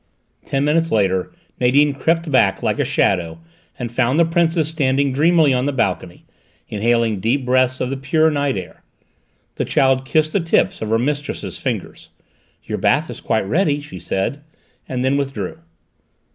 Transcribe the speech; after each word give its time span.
Ten 0.45 0.65
minutes 0.65 0.91
later 0.91 1.31
Nadine 1.59 1.93
crept 1.93 2.31
back 2.31 2.63
like 2.63 2.79
a 2.79 2.83
shadow, 2.83 3.37
and 3.77 3.91
found 3.91 4.17
the 4.17 4.25
Princess 4.25 4.67
standing 4.67 5.13
dreamily 5.13 5.53
on 5.53 5.67
the 5.67 5.71
balcony, 5.71 6.25
inhaling 6.69 7.19
deep 7.19 7.45
breaths 7.45 7.79
of 7.79 7.91
the 7.91 7.97
pure 7.97 8.31
night 8.31 8.57
air. 8.57 8.81
The 9.57 9.65
child 9.65 10.03
kissed 10.03 10.33
the 10.33 10.39
tips 10.39 10.81
of 10.81 10.89
her 10.89 10.97
mistress's 10.97 11.59
fingers. 11.59 12.09
"Your 12.63 12.79
bath 12.79 13.11
is 13.11 13.21
quite 13.21 13.47
ready," 13.47 13.79
she 13.79 13.99
said, 13.99 14.39
and 14.89 15.05
then 15.05 15.17
withdrew. 15.17 15.59